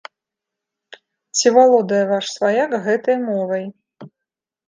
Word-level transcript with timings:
Ці 1.39 1.47
валодае 1.57 2.01
ваш 2.11 2.25
сваяк 2.37 2.71
гэтай 2.87 3.17
мовай? 3.29 3.65